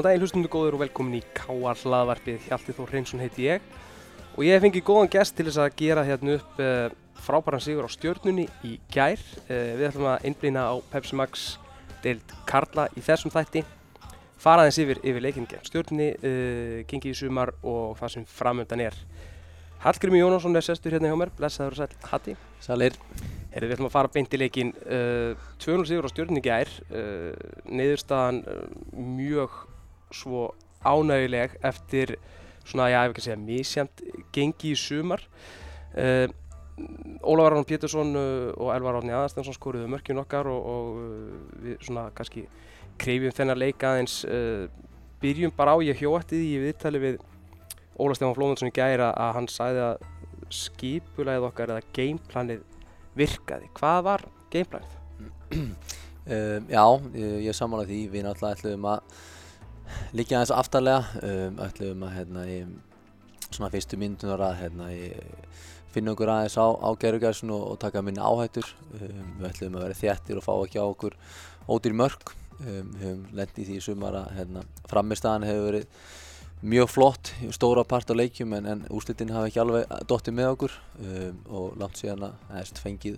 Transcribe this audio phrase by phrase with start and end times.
[0.00, 1.72] Góðan daginn hlustundu góður og velkomin í K.A.
[1.76, 3.64] hlaðvarpið Hjalti Þór Hreinsson heiti ég
[4.32, 7.84] og ég hef fengið góðan gest til þess að gera hérna upp uh, frábæran sigur
[7.84, 9.20] á stjörnunni í gær.
[9.42, 11.42] Uh, við ætlum að einblýna á Pepsi Max
[12.00, 13.60] deild Karla í þessum þætti
[14.40, 18.96] faraðins yfir, yfir leikinn gegn stjórnni, uh, gengið í sumar og það sem framöndan er.
[19.84, 22.38] Hallgrimmi Jónásson er sestur hérna hjá mér, blessaður og sæl, Hatti.
[22.64, 22.96] Sælir.
[23.50, 24.72] Herri, við ætlum að fara beint í leikinn.
[24.80, 27.36] Uh, 200 sigur á stjórnni gær, uh,
[27.68, 28.40] niðurstaðan
[28.96, 29.66] mjög
[30.14, 30.50] svo
[30.84, 32.16] ánæguleg eftir
[32.64, 35.24] svona, já, vil ekki segja, misjæmt gengi í sumar.
[35.94, 36.28] Uh,
[37.20, 41.82] Ólafur Arnón Pétursson uh, og Elvar Árni Aðarstensson skoruðu mörkjum okkar og, og uh, við
[41.84, 42.46] svona kannski
[43.00, 44.22] krefjum þennar leik aðeins
[45.20, 47.20] byrjum bara á ég hjóættið í viðtali við
[48.00, 50.04] Óla Stefán Flómundsson í gæra að hann sagði að
[50.50, 52.62] skipulæðið okkar eða gameplanið
[53.18, 53.68] virkaði.
[53.76, 54.96] Hvað var gameplanið?
[55.50, 55.74] Um,
[56.76, 58.00] já, ég, ég samála því.
[58.12, 59.20] Við náttúrulega ætlum að
[60.16, 61.24] líka aðeins aftarlega.
[61.26, 62.58] Um, ætlum að hérna, í
[63.50, 64.88] svona fyrstu myndunar að hérna,
[65.90, 68.68] finna okkur aðeins á, á gerugæsunu og, og taka minni áhættur.
[69.00, 71.20] Um, við ætlum að vera þjættir og fá ekki á okkur
[71.70, 72.34] ódýr mörg.
[72.60, 75.86] Við höfum lendið í því sumar að hérna, framistæðan hefur verið
[76.60, 80.74] mjög flott, stóra part á leikjum en, en úslitin hafa ekki alveg dottið með okkur
[81.00, 83.16] um, og langt síðan að eðst fengið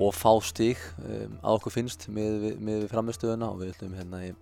[0.00, 4.22] og fá stík um, að okkur finnst með við, við framistöðuna og við ætlum hérna
[4.24, 4.32] í,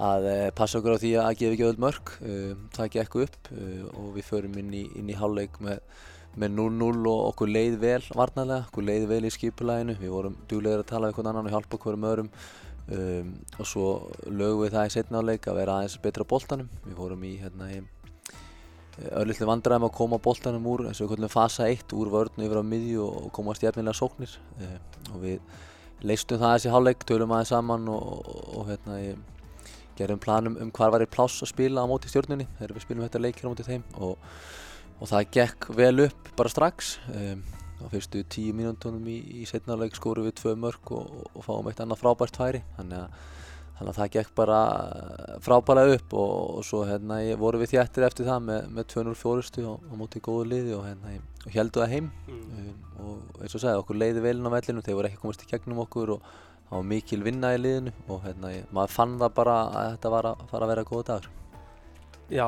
[0.00, 3.52] að e, passa okkur á því að gefa ekki öll mörg, um, taka ekki upp
[3.52, 5.84] uh, og við förum inn í, í hálfleik með
[6.32, 10.80] með 0-0 og okkur leið vel varnarlega, okkur leið vel í skipulæginu, við vorum duglegir
[10.80, 12.30] að tala við einhvern annan og hjálpa hverjum öðrum
[12.90, 13.88] Um, og svo
[14.26, 16.70] lögum við það í setna áleik að vera aðeins betra á boltanum.
[16.82, 17.68] Við fórum í hérna
[19.16, 22.60] örlítið vandræðum að koma boltanum úr eins og einhvern veginn fasa 1 úr vörðnu yfir
[22.60, 24.74] á miðju og koma stjæfnilega sóknir um,
[25.14, 25.54] og við
[26.02, 29.22] leistum það þessi hálfleik, tölum aðeins saman og, og, og hérna ég
[29.98, 33.06] gerum planum um hvað var í pláss að spila á móti stjórnunni þegar við spilum
[33.06, 34.14] þetta leikir á móti þeim og,
[34.98, 36.96] og það gekk vel upp bara strax.
[37.12, 37.42] Um,
[37.82, 41.82] á fyrstu tíu mínútonum í, í setnarleik skóru við tvö mörg og, og fáum eitt
[41.82, 42.62] annað frábært færi.
[42.76, 43.16] Þannig að,
[43.78, 44.60] þannig að það gekk bara
[45.42, 49.66] frábælega upp og, og svo hérna, voru við þjættir eftir það með, með 2-0 fjórustu
[49.66, 52.12] á, á móti góðu liði og, hérna, og heldu það heim.
[52.28, 52.46] Mm.
[52.62, 52.72] um,
[53.02, 55.82] og eins og segja okkur leiði velin á vellinu þeir voru ekki komast í gegnum
[55.82, 56.32] okkur og
[56.72, 60.28] það var mikil vinna í liðinu og hérna, maður fann það bara að þetta var
[60.30, 61.30] að fara að vera góða dagur.
[62.32, 62.46] Já,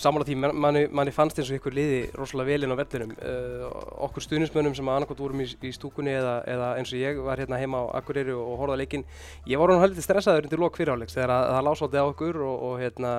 [0.00, 0.36] samála því.
[0.40, 3.12] Manni, manni fannst eins og ykkur liði rosalega velinn á vellinum.
[3.20, 3.66] Uh,
[4.06, 7.60] okkur stuðnismönnum sem annarkot vorum í, í stúkunni eða, eða eins og ég var hérna
[7.60, 9.04] heima á Akureyri og, og horfaði leikinn.
[9.50, 12.54] Ég var hann haldið stressaður undir lók fyrirháleiks þegar að, það lásátti á okkur og,
[12.70, 13.12] og hérna,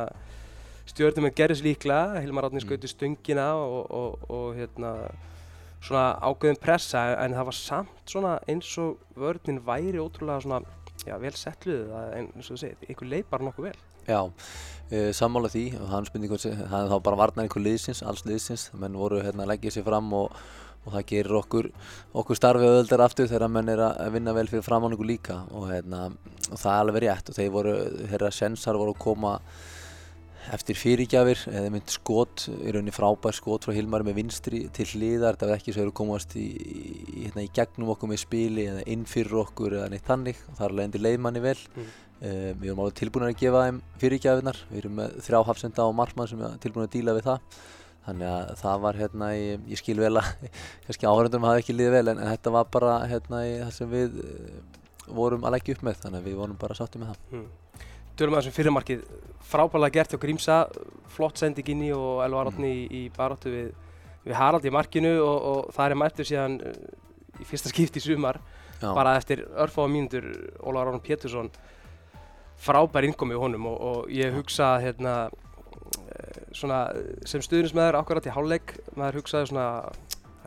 [0.89, 2.95] stjórnum með gerðis líkla Hilmar skauti mm.
[2.95, 4.95] stöngina og, og hérna
[5.81, 10.61] svona ágöðum pressa en það var samt svona eins og vörðin væri ótrúlega svona
[11.07, 13.77] já, vel settluð eins og þú segir, ykkur leið bara nokkuð vel.
[14.07, 14.21] Já,
[14.89, 18.97] e, sammála því og hann það er þá bara varnar einhver liðsins, alls liðsins menn
[18.97, 20.37] voru hérna að leggja sér fram og,
[20.85, 21.69] og það gerir okkur,
[22.17, 26.07] okkur starfið öðuldar aftur þegar menn er að vinna vel fyrir framanningu líka og, hérna,
[26.49, 27.75] og það er alveg rétt og þeir voru,
[28.09, 29.37] þeirra sensar voru að koma
[30.55, 35.37] eftir fyrirgjafir eða mynd skot, í rauninni frábær skot frá Hilmar með vinstri til hliðar
[35.39, 38.65] það var ekki svo að eru komast í, í, hérna, í gegnum okkur með spili
[38.71, 41.91] eða inn fyrir okkur eða neitt þannig og alveg endur leiðmanni vel mm.
[42.21, 45.95] Um, við erum alveg tilbúin að gefa þeim fyrirgjafinnar, við erum með þrjá hafsenda og
[45.97, 47.55] margmann sem er tilbúin að díla við það
[48.05, 50.29] þannig að það var hérna, ég, ég skil vel að
[50.85, 54.21] kannski áhörðunum hafi ekki liðið vel en, en þetta var bara hérna það sem við
[54.21, 54.77] uh,
[55.17, 57.49] vorum að leggja upp með þannig að við vorum bara sáttið með það hmm.
[58.19, 59.03] Tölum að þessum fyrirmarkið
[59.51, 60.57] frábæðilega gert hjá Grímsa,
[61.11, 62.81] flott sending inn í og Elvar Átni hmm.
[62.85, 63.69] í, í baróttu við,
[64.25, 68.05] við Harald í markinu og, og það er mættur síðan uh, í fyrsta skipti í
[68.05, 68.39] sumar
[68.81, 68.91] Já.
[68.95, 70.27] bara eftir örfáða mínundur
[70.63, 71.51] Ólaur Arn Pétursson
[72.61, 75.15] frábær innkomi í honum og, og ég hugsa hérna,
[76.13, 76.83] eh, svona,
[77.29, 79.67] sem stuðnismæður akkurat í hálfleik maður hugsaði svona,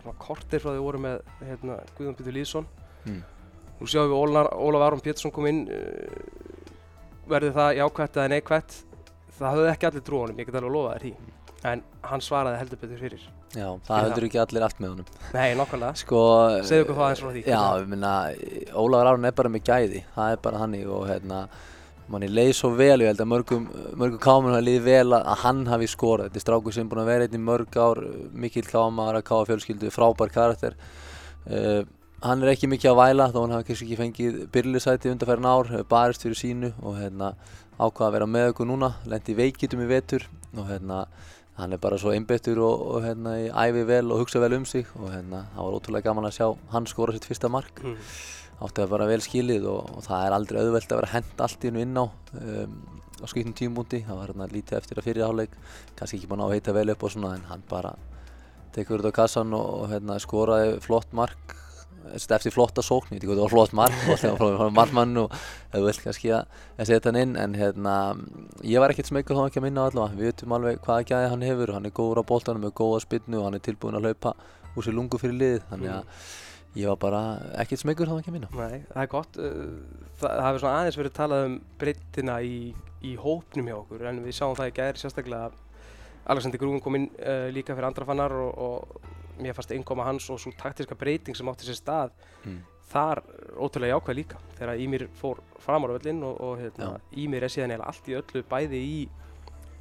[0.01, 2.69] svona kortir frá því við vorum með hérna, Guðjón Pítur Lýðsson
[3.07, 3.23] mm.
[3.81, 6.54] nú sjáum við Ólaf, Aron Pétursson kom inn uh,
[7.31, 8.77] verði það jákvætt eða neikvætt
[9.39, 11.15] það höfðu ekki allir trú á honum, ég get alveg að lofa þér því.
[11.65, 13.29] En hann svaraði heldur betur fyrir.
[13.55, 15.13] Já, það heldur ekki allir allt með honum.
[15.33, 16.25] Nei, nokkulega, sko,
[16.69, 17.45] segðu okkur það eins frá því.
[17.49, 18.11] Já, ég minna,
[18.83, 21.41] Ólaf Aron er bara með gæði það er bara hann í og hérna
[22.13, 23.65] manni leið svo vel, ég held að mörgum,
[23.97, 26.29] mörgum kámur hafa liðið vel að hann hafi skorað.
[26.29, 28.03] Þetta er strákur sem er búin að vera einnig mörg ár,
[28.45, 30.77] mikill kámar að káa fjölskyldu, frábær karakter.
[31.49, 31.81] Uh,
[32.25, 35.71] hann er ekki mikið að væla þó hann hafi kannski ekki fengið byrjulisæti undanferðin ár,
[35.91, 37.35] barist fyrir sínu og hérna,
[37.77, 40.25] ákvaða að vera með okkur núna, lendi veikitum í vetur
[40.55, 41.03] og hérna,
[41.59, 44.89] hann er bara svo einbettur og, og hérna, æfi vel og hugsa vel um sig
[44.97, 47.83] og hérna, það var ótrúlega gaman að sjá hann skora sitt fyrsta mark.
[47.85, 47.99] Mm.
[48.65, 51.65] Átti að vera vel skilið og, og það er aldrei auðvelt að vera hend allt
[51.65, 52.79] í hennu inn á um,
[53.21, 55.59] á skýtnum tímúndi, það var hérna lítið eftir að fyrirháleik,
[55.99, 57.93] kannski ekki búin að heita vel upp og svona en hann bara
[58.75, 61.59] tekur þetta á kassan og hérna, skoraði flott mark
[62.15, 63.97] eftir flotta sókn, ég veit ekki hvað það var flott mark
[64.39, 65.35] frá markmann og
[65.73, 67.97] það vil kannski að setja hann inn en hérna,
[68.63, 71.47] ég var ekkert smekkur þá ekki að minna allavega, við veitum alveg hvaða gæði hann
[71.49, 74.35] hefur, hann er góður á boltanum með góða spinnu og hann er tilbúin að hlaupa
[74.75, 76.31] úr sér lungu fyrir liðið, þannig að
[76.75, 77.25] ég var bara
[77.63, 78.49] ekkert smekkur þá ekki að minna.
[78.59, 82.57] Nei, það er gott, það, það hefur svona aðeins verið talað um breyttina í,
[83.07, 85.53] í hópnum hjá okkur en við sáum það í gæri sérstaklega
[86.25, 90.41] Alexander Grúin kom inn uh, líka fyrir andrafannar og, og mér fannst innkoma hans og
[90.41, 92.15] svo taktiska breyting sem átti sér stað
[92.45, 92.61] mm.
[92.93, 93.23] þar
[93.57, 97.77] ótrúlega jákvæð líka þegar Ímir fór fram á völlinn og, og hérna, Ímir er síðan
[97.77, 98.99] eða allt í öllu bæði í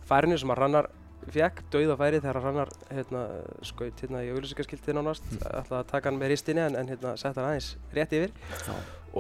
[0.07, 0.89] færinu sem að Rannar
[1.31, 3.21] fekk, dauða færi þegar Rannar hérna,
[3.63, 5.44] skaut hérna í auðvilsingarskiltið nánast mm.
[5.61, 8.33] ætlaði að taka hann með ristinni en, en hérna, sett hann aðeins rétt yfir
[8.65, 8.73] Já.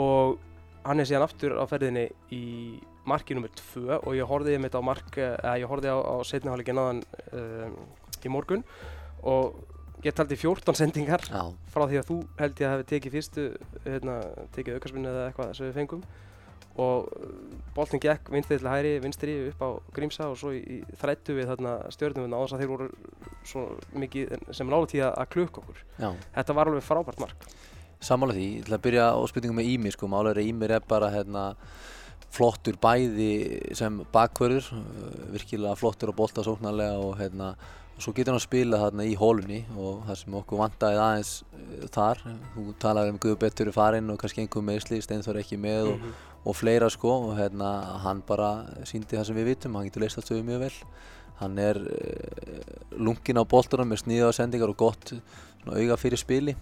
[0.03, 0.41] og
[0.83, 2.43] hann er síðan aftur á ferðinni í
[3.07, 3.51] marki nr.
[3.59, 7.01] 2 og ég horfið um þetta á mark, eða ég horfið á, á setniháleikin aðan
[7.35, 7.77] um,
[8.23, 8.63] í morgun
[9.27, 9.59] og
[10.03, 11.45] Ég taldi 14 sendingar Já.
[11.71, 13.43] frá því að þú held ég að hefði tekið fyrstu,
[13.85, 14.15] hérna,
[14.51, 16.01] tekið aukarspinnu eða eitthvað sem við fengum
[16.83, 17.35] og uh,
[17.75, 21.51] boltin gekk vinstri til hæri, vinstri upp á Grímsa og svo í, í þrættu við
[21.51, 22.87] þarna stjórnum á þess að þeir voru
[23.47, 23.63] svo
[24.03, 25.83] mikið sem lála tíða að klukka okkur.
[26.01, 26.09] Já.
[26.35, 27.47] Þetta var alveg frábært mark.
[28.03, 31.11] Samála því, ég ætla að byrja á spurningum með Ími sko, málega Ímir er bara
[31.13, 31.45] hérna
[32.33, 33.31] flottur bæði
[33.77, 37.53] sem bakkvörður, uh, virkilega flottur og boltasóknarlega og hérna
[38.03, 41.87] svo getur hann að spila þarna í hólunni og það sem okkur vantæði aðeins uh,
[41.93, 42.21] þar,
[42.53, 45.95] þú talaði um Guður Bettur í farinn og kannski einhver meðsli, Steinþór ekki með og,
[45.95, 46.29] mm -hmm.
[46.43, 47.71] og fleira sko og hérna
[48.03, 48.51] hann bara
[48.83, 50.77] síndi það sem við vitum, hann getur leist að stöðu mjög vel
[51.39, 55.13] hann er uh, lungin á boltunum með sníða á sendingar og gott
[55.65, 56.55] auga fyrir spili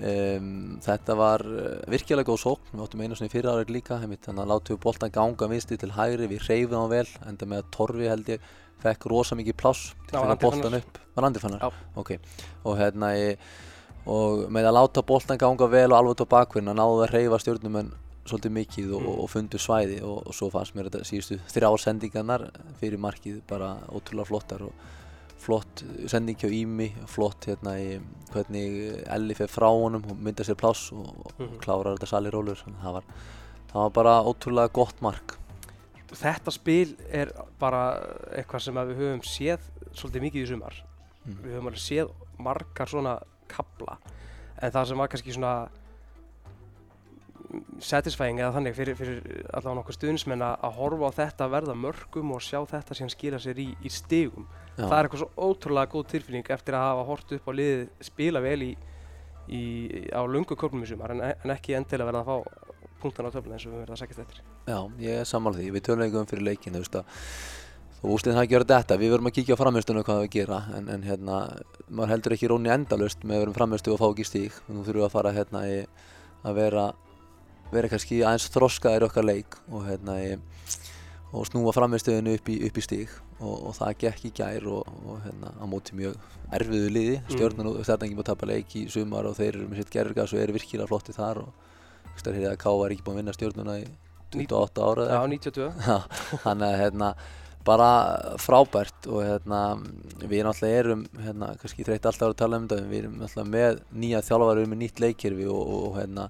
[0.00, 0.50] um,
[0.84, 4.42] þetta var uh, virkilega góð sókn, við áttum einu svona í fyrir árið líka þannig
[4.42, 7.72] að látum við boltan ganga vinsti til hægri, við reyfum hann vel enda með að
[7.76, 8.50] Torfi held ég
[8.80, 11.00] fekk rosa mikið pláss til að boltan upp.
[11.16, 11.64] Var Andifannar?
[11.64, 11.88] Já.
[12.00, 12.14] Ok.
[12.64, 13.50] Og hérna ég
[14.08, 17.90] og með að láta boltan ganga vel og alveg á bakvinna náðu að reyfa stjórnumenn
[18.28, 19.18] svolítið mikið og, mm.
[19.22, 22.46] og fundu svæði og, og svo fannst mér þetta síðustu þrjár sendingarnar
[22.80, 24.88] fyrir markið bara ótrúlega flottar og
[25.40, 27.98] flott sending hjá Ími, flott hérna í
[28.30, 31.60] hvernig Elli fyrir frá honum og mynda sér pláss og, og mm -hmm.
[31.64, 33.04] klárar þetta sali rólur það var,
[33.72, 35.36] það var bara ótrúlega gott mark
[36.10, 38.00] þetta spil er bara
[38.34, 39.60] eitthvað sem við höfum séð
[39.94, 40.84] svolítið mikið í sumar
[41.24, 41.42] mm.
[41.42, 42.08] við höfum alveg séð
[42.38, 43.98] margar svona kabla
[44.60, 45.68] en það sem var kannski svona
[47.82, 52.44] satisfying eða þannig fyrir, fyrir allavega nokkur stuðnismenn að horfa á þetta verða mörgum og
[52.44, 54.46] sjá þetta sem skila sér í, í stigum
[54.80, 54.86] Já.
[54.88, 58.42] það er eitthvað svo ótrúlega góð tilfinning eftir að hafa hort upp á liðið spila
[58.44, 58.70] vel í,
[59.48, 59.62] í,
[60.10, 63.56] á lungu köpnum í sumar en, en ekki endilega verða að fá punktan á töfluna
[63.56, 64.44] eins og við verðum að sækast eftir.
[64.68, 65.72] Já, ég er sammálað því.
[65.76, 67.24] Við tölum ekki um fyrir leikinu, þú veist að
[68.00, 68.98] þú úslinn það að gera þetta.
[69.00, 71.38] Við verðum að kíkja á framhjörnstunum hvað við gera en, en hérna,
[71.88, 74.60] maður heldur ekki róni endalust með að vera framhjörnstu og fá ekki stík.
[74.68, 75.76] Nú þurfum við að fara hérna í
[76.44, 76.86] að vera,
[77.72, 80.30] vera kannski aðeins þroskaðir okkar leik og hérna í
[81.30, 85.20] og snúa framhjörnstöðinu upp í, í stík og, og það gekk í gær og, og
[85.24, 86.16] hérna á móti mjög
[86.56, 87.18] erfiðu liði.
[87.30, 87.86] Stjórnarnu mm.
[87.86, 90.42] þetta ekki búið að tapa leik í sumar og þeir eru með sitt gerðgas og
[90.42, 91.68] eru virkilega flotti þar og
[92.10, 93.84] Þú veist að K var ekki búinn að vinna stjórnuna í
[94.34, 95.68] 28 ára Já, 92
[96.44, 97.10] Þannig að hérna,
[97.66, 97.90] bara
[98.40, 99.60] frábært og hérna,
[100.22, 103.80] við náttúrulega erum hérna, kannski þreytt alltaf að tala um þetta við erum náttúrulega með
[104.02, 106.28] nýja þjálfari með nýtt leikkerfi og, og, og, hérna,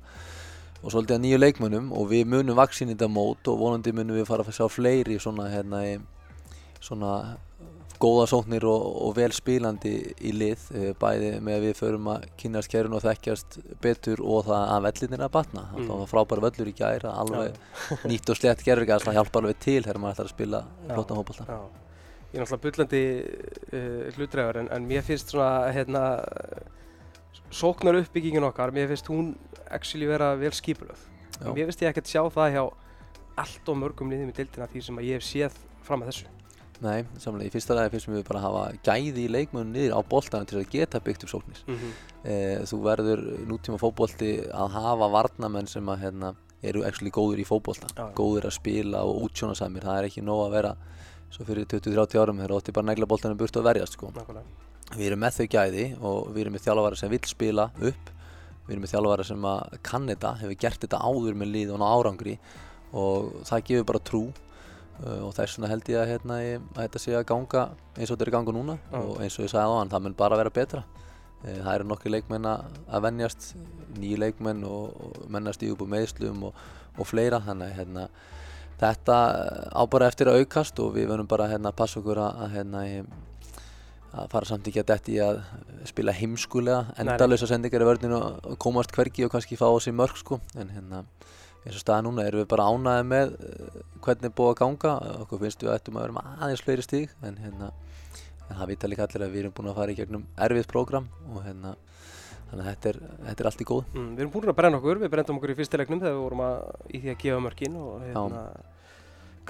[0.81, 4.17] og svolítið að nýju leikmönnum og við munum vaksin í þetta mót og vonandi munum
[4.17, 5.83] við fara að sjá fleiri svona, hérna,
[6.81, 7.15] svona
[8.01, 9.93] góða sóknir og, og vel spílandi
[10.25, 14.47] í lið eh, bæði með að við förum að kynast kærun og þekkjast betur og
[14.49, 15.67] það að vellinir að batna.
[15.75, 15.85] Mm.
[15.91, 17.61] það var frábæri völlur í gæra alveg
[18.11, 21.61] nýtt og slett gerðurgæðs það hjálpa alveg til þegar maður ætlar að spila flottan hópallta
[22.31, 26.03] Ég er náttúrulega byllandi uh, eh, hlutræður en, en mér finnst svona hérna,
[27.51, 29.35] sóknar uppbyggingin okkar mér finnst hún
[29.71, 31.07] actually vera vel skipulöð
[31.41, 32.65] mér finnst ég ekkert sjá það hjá
[33.41, 36.37] allt og mörgum liðum í dildina því sem ég hef séð fram að þessu
[36.81, 40.09] Nei, samlega í fyrsta ræði finnst við bara að hafa gæði í leikmönu niður á
[40.09, 41.61] boltana til að geta byggt upp sóknir.
[41.67, 41.99] Mm -hmm.
[42.25, 42.37] e,
[42.71, 43.21] þú verður
[43.51, 46.33] nútíma fókbólti að hafa varnamenn sem að, hérna,
[46.63, 49.85] eru actually góður í fókbólta, ah, góður að spila og útsjóna samir.
[49.85, 50.73] Það er ekki nóg að vera
[51.31, 53.93] svo fyrir 20-30 árum þegar ótti bara negla boltanum burt og verjast.
[53.93, 54.13] Sko.
[54.91, 58.13] Við erum með þau gæði og við erum með þjálfvara sem vil spila upp.
[58.67, 59.49] Við erum með þjálfvara sem
[59.87, 62.37] kann þetta, hefur gert þetta áður með lið og árangri.
[62.91, 64.23] Og það gefur bara trú.
[65.01, 66.35] Uh, og þess vegna held ég að, hérna,
[66.75, 67.63] að þetta sé að ganga
[67.95, 68.77] eins og þetta er í gangu núna.
[68.91, 68.99] Ah.
[69.01, 70.83] og eins og ég sagði á hann, það mun bara vera betra.
[71.41, 73.55] Uh, það eru nokkri leikmenn að vennjast
[73.97, 76.61] nýju leikmenn og, og mennast í upp á meðslum og,
[76.99, 77.41] og fleira.
[77.47, 78.09] Þannig hérna,
[78.83, 79.17] þetta
[79.73, 82.45] á bara eftir að aukast og við verðum bara hérna, að passa okkur að,
[84.13, 85.43] að, fara samt ekki að detti að
[85.89, 90.19] spila heimskulega endalösa sendingar í vörðinu og komast hvergi og kannski fá á sig mörg
[90.19, 90.41] sko.
[90.57, 91.05] en hérna
[91.65, 94.93] eins og staða núna erum við bara ánaði með uh, hvernig búið að ganga.
[95.27, 97.73] Okkur finnst við að ættum að vera með aðeins fleiri stíg en hérna
[98.51, 101.07] en það vita líka allir að við erum búin að fara í gegnum erfið program
[101.31, 101.77] og hérna
[102.51, 102.99] þannig að þetta er,
[103.29, 105.53] þetta er allt í góð mm, Við erum búin að brenna okkur, við brendum okkur
[105.53, 106.57] í fyrstilegnum þegar við vorum að,
[106.91, 108.43] í því að gefa mörkin og hérna,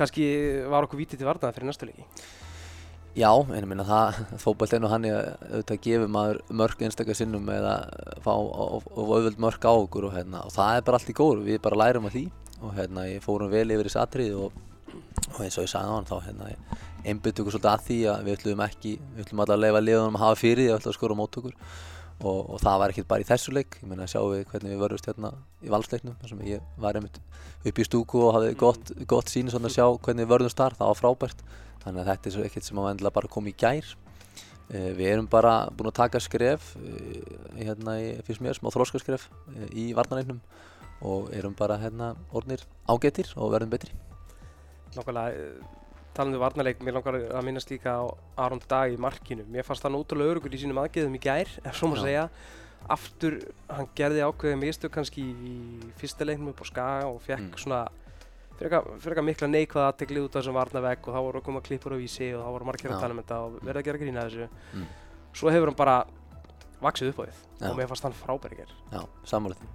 [0.01, 0.27] kannski
[0.75, 2.09] var okkur vítið til varnaði fyrir næstu leiki
[3.19, 6.85] Já, en ég minna það, fókbalt er nú hann í að auðvitað gefa maður mörg
[6.87, 7.75] einstakar sinnum eða
[8.23, 11.59] fá auðvöld mörg á okkur og, hérna, og það er bara allt í góð, við
[11.65, 12.25] bara lærum að því.
[12.61, 14.63] Og hérna ég fórum vel yfir þessi atrið og,
[15.33, 16.51] og eins og ég sagði á hann þá hérna
[17.01, 20.19] einbytti okkur svolítið að því að við ætlum ekki, við ætlum alltaf að leifa liðunum
[20.19, 21.55] að hafa fyrir því að við ætlum að skora mót okkur
[22.21, 23.79] og, og það var ekkert bara í þessu leik.
[23.81, 25.33] Ég meina að sjá við hvernig við vörðust hérna
[25.65, 27.19] í valsleiknum þar sem ég var einmitt
[27.71, 30.77] upp í stúku og hafði gott, gott sín svona að sjá hvernig við vörðumst þar,
[30.79, 31.43] það var frábært.
[31.81, 33.95] Þannig að þetta er ekkert sem að endilega bara koma í gær.
[34.71, 37.25] Eh, við erum bara búin að taka skref eh,
[37.59, 39.25] hérna í fyrst mér, smá þróskaskref
[39.57, 40.39] eh, í varnarleiknum
[41.11, 43.97] og erum bara hérna orðnir ágetir og verðum betri.
[44.95, 45.80] Nákvæmlega
[46.17, 48.05] talandi um varnarleik, mér langar að minnast líka á
[48.45, 49.45] Aron Dag í markinu.
[49.51, 52.27] Mér fannst hann útrúlega örugur í sínum aðgeðum í gær, ef svo maður segja.
[52.91, 53.37] Aftur,
[53.69, 55.57] hann gerði ákveðið mistök kannski í
[56.01, 57.59] fyrsta leiknum upp á Skaga og fekk mm.
[57.61, 57.83] svona
[58.61, 61.95] fyrir eitthvað mikla neikvæða aðteglið út af þessum varnavegg og þá voru að koma klippur
[61.97, 64.25] á vísi og þá voru margir að tala um þetta og verði að gera grína
[64.27, 64.49] þessu.
[64.75, 64.89] Mm.
[65.41, 65.97] Svo hefur hann bara
[66.85, 69.71] vaksið upp á því og mér fannst hann frábæri Já, sammála því.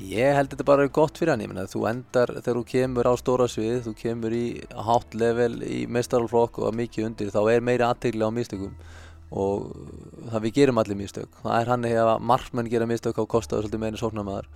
[0.00, 3.14] Ég held þetta bara gott fyrir hann, ég menna þú endar þegar þú kemur á
[3.20, 4.46] stóra svið, þú kemur í
[4.86, 8.72] hátt level í mestarálflokk og mikið undir, þá er meiri aðtegli á mistökum
[9.32, 9.68] og
[10.32, 11.28] það við gerum allir mistök.
[11.42, 14.48] Það er hann eða margmenn gera mistök á kostaðu svolítið meðin sóknarmæðar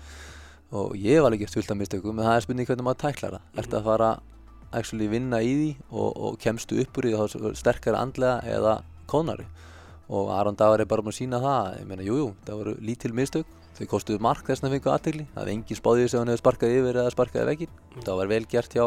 [0.77, 3.37] og ég var ekki eftir fullt af mistökum, en það er spurning hvernig maður tæklar
[3.37, 3.45] það.
[3.45, 3.61] Mm -hmm.
[3.63, 4.11] Ertu að fara
[4.73, 9.47] að vinna í því og, og kemstu uppur í þá sterkara andlega eða konari
[10.09, 13.13] og Aron Dagar er bara með að sína það, ég menna jújú, það voru lítil
[13.13, 15.25] mistök Þau kostuðu mark þess að fengu aðtegli.
[15.35, 17.75] Það hefði engin spáðið sem hann hefði sparkað yfir eða sparkaði veginn.
[17.77, 18.05] Mm.
[18.07, 18.85] Það var vel gert hjá,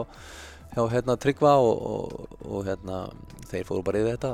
[0.71, 3.01] hjá hérna, Tryggva og, og, og hérna,
[3.51, 4.33] þeir fóru bara yfir þetta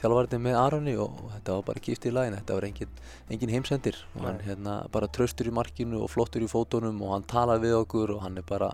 [0.00, 2.38] þjálfvarðin með Aronni og, og þetta var bara kýft í lagin.
[2.40, 2.96] Þetta var engin,
[3.36, 4.00] engin heimsendir.
[4.14, 7.78] Og hann hérna, bara tröstur í markinu og flottur í fótunum og hann talaði við
[7.82, 8.72] okkur og hann er bara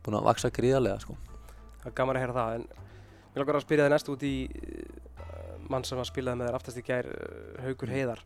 [0.00, 1.04] búinn að vaksa gríðarlega.
[1.04, 1.18] Sko.
[1.82, 2.68] Það er gaman að heyra það en
[3.30, 6.80] ég langar að spyrja þið næst út í uh, mann sem spilaði með þér aftast
[6.80, 8.24] í gær, uh, Haugur Heiðar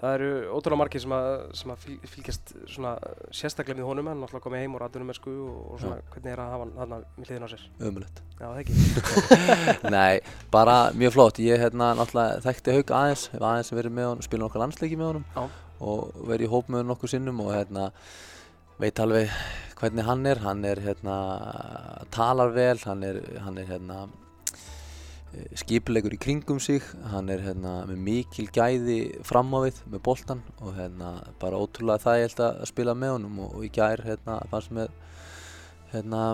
[0.00, 1.28] það eru ótrúlega margir sem að,
[1.58, 2.92] sem að fylgjast svona
[3.36, 4.10] sérstaklega með honum.
[4.10, 6.06] Hann náttúrulega komið heim og rættunum með sku og, svona ja.
[6.14, 7.64] hvernig er að hafa hann þarna með hliðin á sér?
[7.90, 8.78] Ömulegt Já, það ekki.
[9.96, 10.20] Nei,
[10.54, 11.42] bara mjög flott.
[11.44, 15.12] Ég hérna náttúrulega þekkti Haug aðeins hef aðeins verið með honum, spila nokkar landsleiki með
[15.12, 15.42] honum Já.
[15.90, 17.90] og verið í hóp með honum nokkur sinnum og hérna
[18.80, 19.36] veit alveg
[19.80, 20.42] hvernig hann er.
[20.46, 21.20] Hann er hérna
[22.14, 24.19] talar vel hann er, hann er hérna Eh,
[25.58, 26.84] skipilegur í kringum sig.
[27.12, 32.04] Hann er hérna, með mikil gæði fram á við með boltan og hérna, bara ótrúlega
[32.04, 33.38] það ég held að spila með honum.
[33.46, 34.90] Og, og í gær hérna, fannst með
[35.94, 36.24] hérna,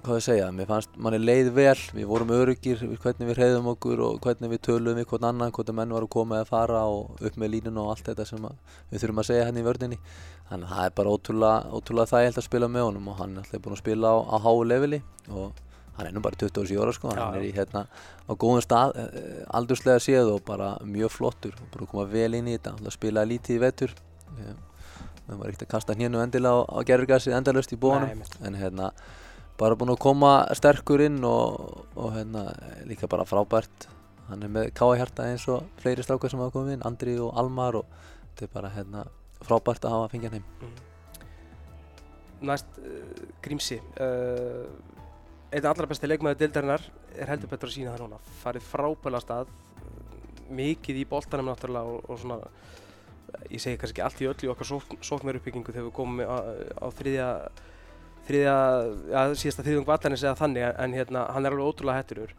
[0.00, 4.02] hvað ég segja, mér fannst manni leið vel, við vorum öryggir hvernig við hreyðum okkur
[4.04, 6.82] og hvernig við töluðum við hvern annan, hvort að menn var að koma eða fara
[6.88, 9.98] og upp með línuna og allt þetta sem við þurfum að segja hérna í vördinni
[10.50, 13.18] þannig að það er bara ótrúlega, ótrúlega það ég held að spila með honum og
[13.20, 15.00] hann er alltaf búin að spila á, á háu leveli.
[15.30, 15.60] Og
[16.00, 19.44] hann er nú bara 27 ára sko, hann er í hérna á góðum stað, eh,
[19.54, 23.56] aldurslega séð og bara mjög flottur, bara koma vel inn í þetta, hann spilaði lítið
[23.56, 23.96] í vettur
[25.30, 28.22] það var ekkert að kasta hérna endilega á, gerðurgassi endalust í bónum.
[28.46, 28.90] En hérna
[29.60, 32.48] bara búinn að koma sterkur inn og, og hérna
[32.88, 33.88] líka bara frábært.
[34.30, 37.34] Hann er með káa hjarta eins og fleiri strákar sem hafa komið inn, Andri og
[37.38, 37.98] Almar og
[38.30, 39.04] þetta er bara hérna
[39.46, 40.48] frábært að hafa fengið hann heim.
[40.60, 40.86] Mm.
[42.50, 44.64] Næst uh, Grímsi uh,
[45.50, 46.84] einn allra besti leikmaður dildarinnar
[47.18, 49.50] er heldur betur að sína það núna farið frábæla stað
[50.50, 52.38] mikið í boltanum náttúrulega og, og svona
[53.50, 54.70] ég segi kannski ekki allt í öll í okkar
[55.06, 56.38] sóknveruppbyggingu þegar við komum á,
[56.82, 57.28] á þriðja
[58.28, 58.56] þriðja,
[59.10, 62.34] ja, síðasta þriðjum vallarins eða þannig en hérna hann er alveg ótrúlega hætturur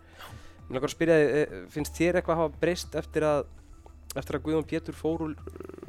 [0.71, 3.41] Mér langar að spyrja þið, eh, finnst þér eitthvað að hafa breyst eftir að
[4.15, 5.33] eftir að Guðjón Pétur fór úr,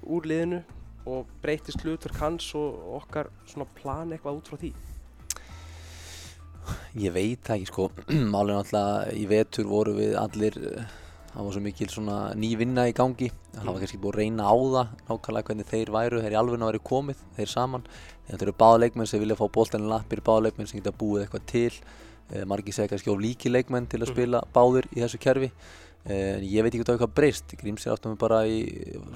[0.03, 0.63] úr liðinu
[1.11, 4.73] og breytist hlutur hans og okkar svona plan eitthvað út frá því?
[6.93, 7.87] Ég veit ekki sko,
[8.35, 10.59] málið náttúrulega í vetur voru við allir,
[11.31, 14.49] það var svo mikil svona ný vinna í gangi, það var kannski búið að reyna
[14.53, 17.87] á það nákvæmlega hvernig þeir væru, þeir í alveg væri komið, þeir saman,
[18.29, 21.81] þeir eru báðleikmenn sem vilja fá bóltaninn lappir, báðleikmenn sem geta búið eitthvað til,
[22.29, 24.13] eh, margir segja kannski of líki leikmenn til að mm.
[24.13, 25.49] spila báður í þessu kerfi,
[26.05, 28.61] eh, en ég veit ekki hvað breyst, Gríms er aftur með bara í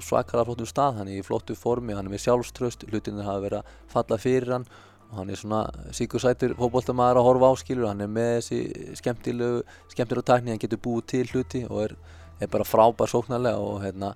[0.01, 3.61] svakalega flottum stað, hann er í flottu formi, hann er með sjálfströst, hlutinir hafa verið
[3.61, 4.71] að falla fyrir hann
[5.09, 5.61] og hann er svona
[5.95, 7.87] síkursætur fótboltamaður að horfa á skilur.
[7.89, 8.59] Hann er með þessi
[8.99, 9.61] skemmtilegu
[9.93, 11.95] skemmtilegu tækni, hann getur búið til hluti og er,
[12.41, 14.13] er bara frábær sóknarlega og hérna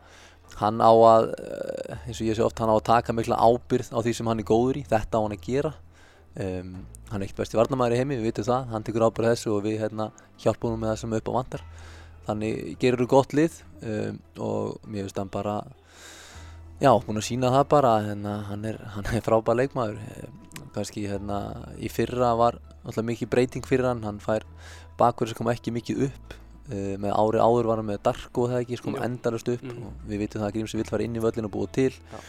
[0.59, 3.93] hann á að eh, eins og ég sé oft, hann á að taka mikla ábyrð
[3.95, 5.73] á því sem hann er góður í, þetta á hann að gera.
[6.31, 6.75] Um,
[7.11, 9.65] hann er eitt besti varnamæður í heimi, við vitum það, hann tekur ábyrð þessu og
[9.65, 10.05] við hérna
[10.39, 11.65] hjálpum hann með það sem upp á vandar
[12.27, 15.55] þannig gerir þú gott lið um, og mér finnst hann bara
[16.81, 19.99] já, búin að sína það bara hérna, hann er, hann er frábær leikmaður
[20.75, 21.39] kannski hérna
[21.79, 24.43] í fyrra var alltaf mikið breyting fyrir hann hann fær
[24.97, 26.33] bakverð sem kom ekki mikið upp
[26.71, 28.95] uh, með ári áður var hann með Darko það ekki, Jú.
[29.03, 29.83] endalust upp Mhm.
[29.83, 32.19] og við vitum það að Grímsi vill fara inn í völlin og búa til Já.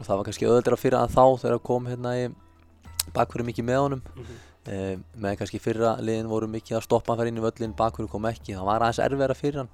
[0.00, 2.32] og það var kannski öðvöldra fyrir hann þá þegar kom hérna í
[3.14, 4.34] bakverði mikið með honum Mhm.
[4.68, 8.10] uh, með kannski fyrra liðin voru mikið að stoppa hann fyrir inn í völlin bakverði
[8.10, 9.68] kom ekki, það var aðeins erfiðara fyrir hann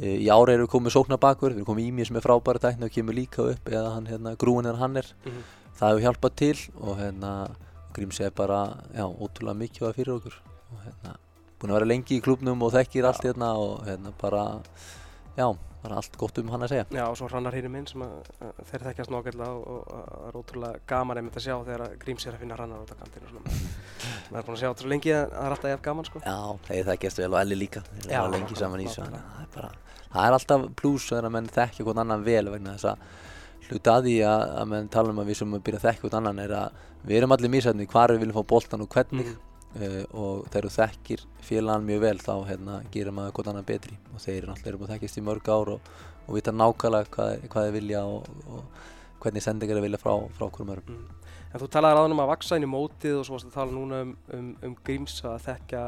[0.00, 2.58] uh, í ári erum við komið sóknar bakverð við erum komið Ími sem er frábæra
[2.62, 5.42] tækni og kemur líka upp eða hann hérna grúin er hann er Mhm.
[5.78, 7.32] Það hefur hjálpað til og hérna
[7.92, 10.38] Grímsi er bara, já, ótrúlega mikilvæg fyrir okkur.
[10.72, 11.18] Og hérna
[11.60, 14.44] búin að vera lengi í klubnum og þekkir allt hérna og hérna bara,
[15.36, 15.44] já,
[15.82, 16.86] bara allt gott um hann að segja.
[16.96, 20.26] Já, og svo Hrannar hinn minn sem að, að þeir þekkjast nákvæmlega og, og það
[20.30, 22.96] er ótrúlega gaman einmitt að sjá þegar að Gríms er að finna Hrannar út á
[23.02, 23.56] kantinu og svona.
[24.30, 26.22] maður er búin að sjá svo lengi að það er alltaf jafn gaman sko.
[26.26, 26.38] Já,
[26.68, 27.84] þeir þekkjast vel og Elli líka.
[27.98, 29.72] Þeir eru lengi saman í þessu það er bara,
[30.06, 33.30] það er alltaf plús þegar að menn þekkja hvern annan vel vegna þess að
[33.76, 36.04] hluta að því að, að menn tala um að við sem að byrja að þekkja
[36.06, 39.26] hvern annan er að við erum allir mísætni hvar við viljum fá boltan og hvernig
[39.32, 39.40] Mhm.
[39.82, 43.96] uh, og þegar þú þekkir félagann mjög vel þá hérna, gerir maður hvort annan betri
[44.14, 45.92] og þeir eru náttúrulega búin að þekkjast í mörg ár og,
[46.28, 48.64] og vita nákvæmlega hvað, hvað þeir vilja og, og
[49.22, 51.18] hvernig sendingar þeir vilja frá, frá hverjum öðrum Mm.
[51.52, 53.72] En þú talaði ráðan um að vaksa inn í mótið og svo varst að tala
[53.76, 55.82] núna um, um, um Gríms að þekka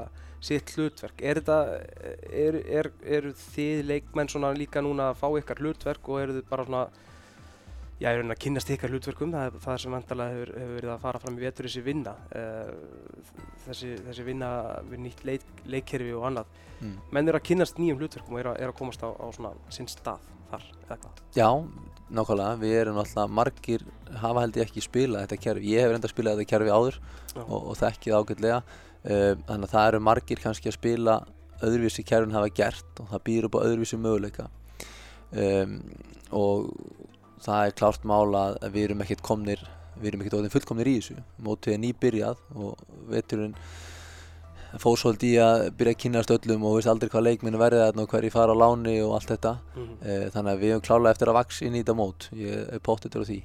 [0.45, 1.23] sitt hlutverk.
[1.25, 1.57] Er þetta,
[2.29, 6.51] er, er, eru þið leikmenn svona líka núna að fá ykkar hlutverk og eru þið
[6.51, 6.83] bara svona,
[8.01, 10.93] já, ég raunin að kynnast ykkar hlutverkum, það er það sem vantarlega hefur, hefur verið
[10.95, 13.33] að fara fram í vetur þessi vinna, uh,
[13.69, 14.51] þessi, þessi vinna
[14.91, 16.55] við nýtt leik, leikkerfi og annað.
[16.81, 16.95] mm.
[17.15, 19.55] Menn eru að kynnast nýjum hlutverkum og eru að, er að komast á, á svona
[19.73, 21.23] sinn stað þar, eða hvað?
[21.39, 21.49] Já,
[22.15, 23.87] nákvæmlega, við erum alltaf margir
[24.21, 25.71] hafa held ég ekki spilað þetta kerfi.
[25.73, 26.99] Ég hef reynda að spila þetta kerfi áður
[27.45, 28.59] og, og þekkið ágætlega.
[29.05, 31.17] Um, þannig að það eru margir kannski að spila
[31.65, 34.47] öðruvísi kerfin hafa gert og það býr upp á öðruvísi möguleika.
[35.35, 35.79] Um,
[36.35, 36.71] og
[37.45, 39.65] það er klárt mál að við erum ekkert komnir
[40.01, 41.17] við erum ekkert orðin fullkomnir í þessu.
[41.45, 42.81] Mótið er nýbyrjað og
[43.11, 43.55] veturinn
[44.83, 48.05] fór svolítið í að byrja að kynast öllum og veist aldrei hvað leikminn verði þarna
[48.05, 49.53] og hverju fara á láni og allt þetta.
[49.77, 52.29] Mm Eh, þannig að við höfum klálega eftir að vaks inn í þetta mót.
[52.33, 53.41] Ég er pottitur á því.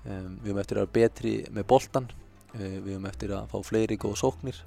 [0.00, 2.06] Um, við höfum eftir að vera betri með boltan
[2.54, 4.62] uh, við höfum eftir að fá fleiri góð sóknir.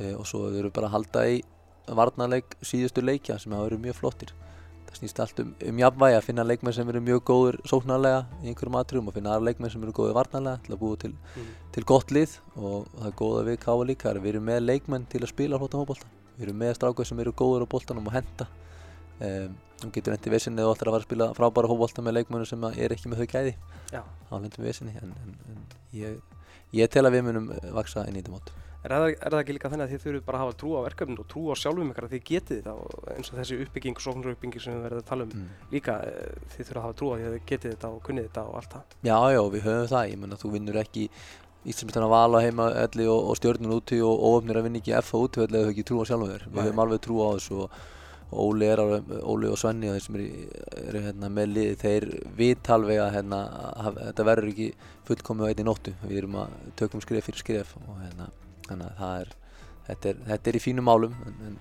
[0.00, 1.42] Uh, og svo höfum við bara að halda í
[1.86, 4.32] varnarleik síðustu leikja sem hafa verið mjög flottir
[4.98, 8.78] snýst allt um, um jafnvægi að finna leikmenn sem eru mjög góður sóknarlega í einhverjum
[8.80, 11.50] atriðum og finna aðra leikmenn sem eru góður varnarlega til að búa til, Mm.
[11.72, 12.38] til gott lið.
[12.56, 15.58] Og það er góða við káa líka er við erum með leikmenn til að spila
[15.58, 16.06] flottan fótbolta.
[16.38, 18.46] Við erum með strákar sem eru góður á boltanum og henda
[19.20, 22.46] um, þú getur endi vissinni og ætlar að fara að spila frábæra fótbolta með leikmönnum
[22.48, 23.54] sem er ekki með þau gæði.
[23.92, 24.02] Já.
[24.30, 26.20] þá lendum við vissinni en, en, en ég,
[26.72, 29.54] ég tel að við munum vaksa inn í þetta mót Er það, er það ekki
[29.54, 31.92] líka þannig að þið þurfið bara að hafa trú á verkefninu og trú á sjálfum
[31.92, 35.02] ykkar að þið getið þetta og eins og þessi uppbygging og sóknaruppbygging sem við verðum
[35.02, 35.52] að tala um mm.
[35.70, 38.26] líka eh, þið þurfið að hafa trú á því að þið getið þetta og kunnið
[38.26, 38.98] þetta og allt það.
[39.06, 41.06] Já, já, við höfum það, ég menna þú vinnur ekki
[41.62, 45.12] Íslandsmyndan að vala heima elli og, og stjórnun úti og óöfnir að vinna ekki F
[45.14, 47.58] á úti eða þau ekki trú á sjálfum þér við höfum alveg trú á þessu
[47.62, 47.76] og,
[48.32, 48.82] og Óli, er
[49.22, 53.40] Óli og Svenni og þeir sem eru, hérna, með liði þeir vita alveg að hérna,
[54.00, 54.68] þetta verður ekki
[55.06, 58.32] fullkomið á einni nóttu við erum að tökum skref fyrir skref og hérna,
[58.72, 59.34] þannig að það er
[59.88, 61.56] þetta er, þetta er í fínum málum en, en,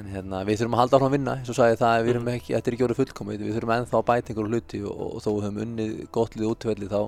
[0.00, 2.26] en hérna, við þurfum að halda áfram að vinna eins og sagði það, við erum
[2.28, 2.34] Mhm.
[2.40, 5.22] ekki, þetta er ekki orðið fullkomið við þurfum ennþá að bæta einhverju hluti og, og
[5.24, 7.00] þó við höfum unnið gott lið útvelli þá,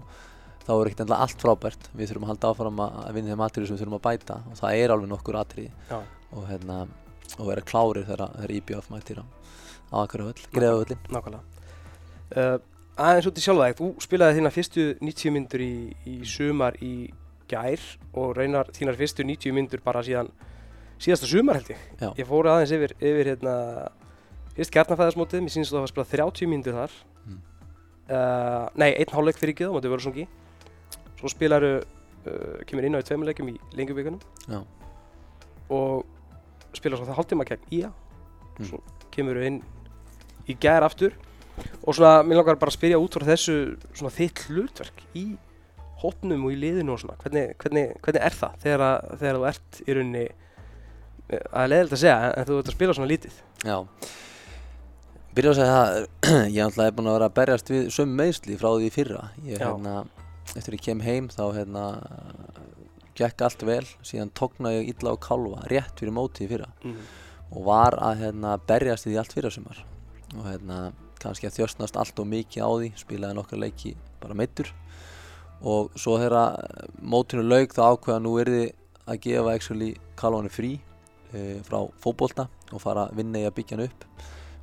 [0.67, 3.45] þá er ekkert endilega allt frábært við þurfum að halda áfram að, að vinna þeim
[3.47, 5.71] atriði sem við þurfum að bæta og það er alveg nokkur atriði
[6.33, 6.77] og, hérna,
[7.39, 9.25] og vera klárir þegar, IBF mætir á,
[10.03, 11.43] akkur völl, greiða völlin Nákvæmlega.
[12.33, 12.59] Uh,
[12.97, 15.73] aðeins út í sjálfa þig, þú spilaði þína fyrstu 90 myndur í,
[16.09, 16.93] í sumar í
[17.53, 17.85] gær
[18.19, 20.31] og reynar þínar fyrstu 90 myndur bara síðan
[21.03, 21.81] síðasta sumar held ég.
[22.01, 22.09] Já.
[22.21, 23.55] Ég fór aðeins yfir, yfir hérna,
[24.57, 26.95] fyrst kjarnafæðarsmótið, mér sýnist þú að hafa spilað 30 myndur þar.
[27.27, 27.41] Mm.
[28.13, 30.27] Uh, nei, einn hálfleik fyrir ekki þá, mótið Vörðsongi.
[31.21, 31.73] Svo spilaru,
[32.27, 34.61] uh, kemur inn á í tveimur leikum í lengjubíkunum Já.
[35.73, 36.07] og
[36.77, 37.93] spila svo það hálftíma gegn IA
[38.59, 38.67] Mm.
[38.69, 38.83] svo
[39.15, 39.63] kemur inn
[40.45, 41.15] í gær aftur
[41.87, 43.55] og svona, mér langar bara að spyrja út frá þessu
[43.95, 45.23] svona þitt hlutverk í
[46.03, 47.19] hópnum og í liðinu og svona.
[47.23, 51.97] Hvernig, hvernig, hvernig er það þegar, að, þegar þú ert í rauninni eh, að leiðilegt
[51.97, 53.39] að segja en, þú ert að spila svona lítið?
[53.63, 53.77] Já.
[55.33, 56.01] Byrja að segja það,
[56.57, 59.23] ég ætla að búin að vera að berjast við sömu meðsli frá því fyrra.
[59.47, 60.03] Ég, hérna,
[60.53, 61.85] Eftir að ég kem heim þá hérna,
[63.17, 63.85] gekk allt vel.
[64.05, 66.73] Síðan tóknaði ég illa á kálfa rétt fyrir mótið fyrra.
[66.83, 67.11] Mhm.
[67.53, 69.83] og var að hérna, berjast því allt fyrir sumar.
[70.39, 70.77] Og hérna,
[71.23, 74.71] kannski að þjóstnast allt og mikið á því spilaði nokkar leiki bara meittur
[75.63, 76.57] og svo þegar
[76.99, 78.67] mótinu laug þá ákveða nú er þið
[79.13, 80.73] að gefa actually Kalvanu frí
[81.33, 84.07] e, frá fótbolta og fara að vinna í að byggja hann upp.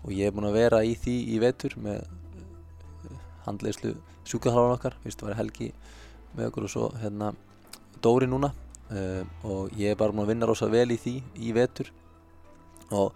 [0.05, 3.93] Og ég er búinn að vera í því í vetur með e, handleyslu
[4.29, 5.71] sjúkaþjálfarinn okkar, fyrst var Helgi
[6.37, 7.33] með okkur og svo hérna
[8.03, 8.51] Dóri núna.
[8.89, 11.15] E, og ég er bara búinn að vinna rosa vel í því
[11.47, 11.91] í vetur.
[12.95, 13.13] Og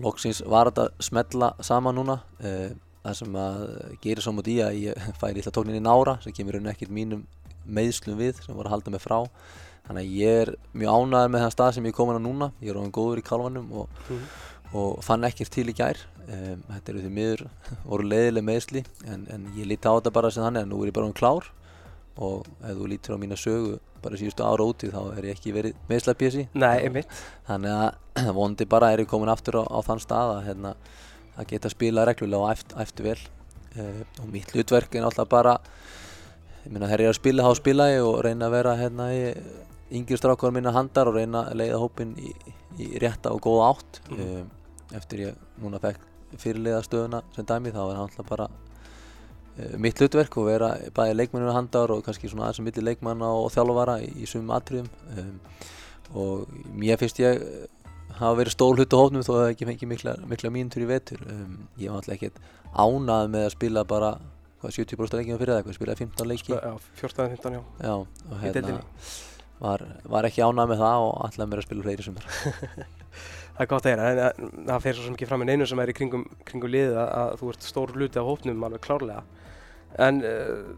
[0.00, 2.20] loksins var þetta að smetla saman núna.
[2.40, 2.70] Uh,
[3.04, 3.64] það sem að
[4.04, 7.26] gerir svo mútið í að ég færi illa tókninni nára sem kemur raun ekkert mínum
[7.70, 9.18] meðslum við sem voru að halda mig frá.
[9.86, 12.48] Þannig að ég er mjög ánæður með þann stað sem ég er komin að núna.
[12.62, 14.26] Ég er ofin góður í kálvanum og, Mhm.
[14.80, 15.98] og fann ekkert til í gær.
[16.30, 17.40] Um, þetta eru því miður
[17.84, 20.90] voru leiðileg meðsli en, en ég líti á þetta bara sem þannig að nú er
[20.92, 21.48] ég bara um klár.
[22.20, 25.52] Og ef þú lítur á mína sögu bara síðustu ára úti þá er ég ekki
[25.56, 26.46] verið meðslapjesi
[27.48, 30.74] þannig að vondi bara er ég komin aftur á, á þann stað að, hérna,
[31.40, 33.18] að geta spila reglulega og æfti vel.
[33.78, 35.58] Uh, og mitt hlutverk er náttúrulega bara
[36.64, 39.10] ég meina þegar ég er að spila þá spila ég og reyna að vera hérna
[39.14, 39.20] í
[40.00, 42.32] yngri strákar minna handar og reyna að leiða hópin í,
[42.78, 44.02] í rétta og góða átt.
[44.10, 44.26] Mhm.
[44.26, 46.06] uh, eftir ég núna fekk
[46.38, 51.18] fyrirliða stöðuna sem dæmi þá er það náttúrulega bara uh, mitt hlutverk og vera bæði
[51.18, 54.90] leikmenninu handar og kannski svona aðeins milli leikmanna og þjálfara í, í sumum atriðum.
[55.14, 55.36] Um,
[56.10, 57.38] og mér finnst ég
[58.20, 60.90] hafa verið stór hlut á hófnum þó að það ekki fengið mikla, mikla mínútur í
[60.90, 64.12] vetur um, ég var alltaf ekkert ánað með að spila bara
[64.60, 67.62] hvað, 70% leikjum fyrir það, spilaði 15 leiki Já, 14-15, já.
[67.88, 68.78] já, og hérna
[69.60, 72.30] var, var ekki ánað með það og ætlaði mér að spila fleiri sumar
[73.60, 75.90] Það er gott að heyra, en það fer svo ekki fram með neinu sem er
[75.92, 79.20] í kringum, kringum liðið að, þú ert stór hluti af hópnum alveg klárlega.
[80.00, 80.70] En uh,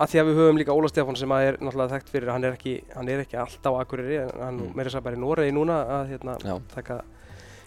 [0.00, 2.56] að því að við höfum líka Óla Stefán sem er náttúrulega þekkt fyrir, hann er
[2.56, 4.66] ekki, hann er ekki alltaf á Akureyri, en hann Mm.
[4.70, 4.74] mm.
[4.76, 6.38] meira að bara í Noregi núna að hérna,
[6.74, 7.00] taka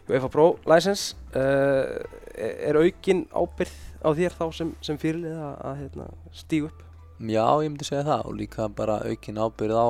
[0.09, 1.15] UEFA Pro license.
[1.35, 2.03] Uh,
[2.37, 6.83] er aukin ábyrð á þér þá sem, sem fyrirlið að, að hérna, stígu upp?
[7.17, 9.87] já, ég myndi segja það og líka bara aukin ábyrð á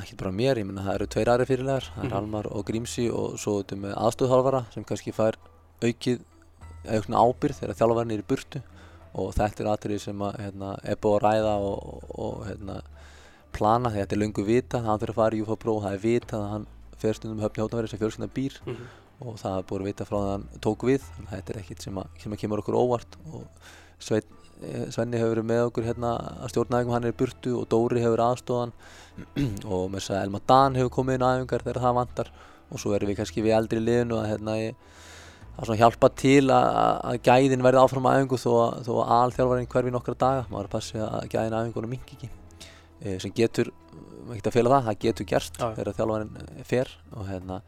[0.00, 2.16] ekki bara mér, ég menna það eru tveir aðri fyrirlegar, það er Mhm.
[2.18, 5.36] Almar og Grímsi og svo þetta með aðstöðhálfara sem kannski fær
[5.82, 6.20] aukið
[7.04, 8.62] svona ábyrð þegar þjálfarinn er í burtu
[9.14, 12.80] og þetta er atrið sem að, hérna, er búið að ræða og, og, hérna,
[13.56, 15.96] plana því þetta er löngu vita að hann fyrir að fara í UFA Pro það
[15.96, 16.66] er vita að hann
[17.00, 19.26] fer stundum höfni hóttanverði sem fjölskynda býr Mm -hmm.
[19.26, 21.00] og það er búið að vita frá það að hann tók við.
[21.16, 23.16] Þannig að þetta er ekkert sem, að, sem að kemur okkur óvart.
[23.32, 23.42] Og
[23.98, 24.22] Svein,
[24.62, 26.10] eh, Svenni hefur verið með okkur hérna
[26.42, 26.92] að stjórna æfingum.
[26.92, 28.72] Hann er í burtu og Dóri hefur aðstóðan
[29.74, 32.32] og þess að Elma Dan hefur komið inn æfingar þegar það vantar.
[32.70, 34.74] Og svo erum við kannski við eldri liðinu að hérna ég,
[35.68, 36.66] að hjálpa til að,
[37.10, 40.44] að gæðin verði áfram á æfingu þó að, þó að alþjálfarinn hverfi nokkra daga.
[40.48, 42.30] Maður er að passi að gæðin æfingunum mingi ekki.
[43.00, 43.72] E, sem getur,
[44.24, 47.60] maður getur að fela það, það getur gerst þegar þjálfarinn eh, fer og hérna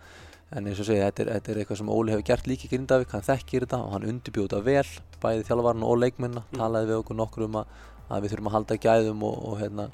[0.52, 2.72] en eins og segja, þetta er, þetta er eitthvað sem Óli hefur gert líka í
[2.72, 4.90] Grindavík, hann þekkir þetta og hann undirbjóð þetta vel,
[5.22, 6.58] bæði þjálfarinn og leikmenna Mm.
[6.58, 7.78] talaði við okkur nokkur um að,
[8.08, 9.88] að við þurfum að halda gæðum og, og hérna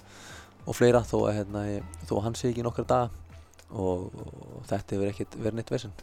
[0.66, 1.62] og fleira þó að hérna,
[2.24, 3.10] hann sé ekki nokkra daga.
[3.68, 5.94] Og, og þetta hefur ekkert verið neitt vesinn